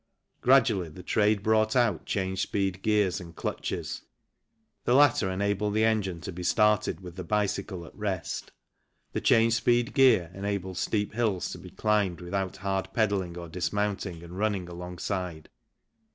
Gradually, 0.41 0.89
the 0.89 1.03
trade 1.03 1.43
brought 1.43 1.75
out 1.75 2.07
change 2.07 2.41
speed 2.41 2.81
gears 2.81 3.21
and 3.21 3.35
clutches. 3.35 4.01
The 4.83 4.95
latter 4.95 5.29
enabled 5.29 5.75
the 5.75 5.83
engine 5.83 6.21
to 6.21 6.31
be 6.31 6.41
started 6.41 7.01
with 7.01 7.17
the 7.17 7.23
bicycle 7.23 7.85
at 7.85 7.93
rest, 7.95 8.51
the 9.11 9.21
change 9.21 9.53
speed 9.53 9.93
gear 9.93 10.31
enabled 10.33 10.79
steep 10.79 11.13
hills 11.13 11.51
to 11.51 11.59
be 11.59 11.69
climbed 11.69 12.19
without 12.19 12.57
hard 12.57 12.91
pedalling 12.93 13.37
or 13.37 13.47
dismounting 13.47 14.23
and 14.23 14.39
running 14.39 14.67
alongside. 14.67 15.49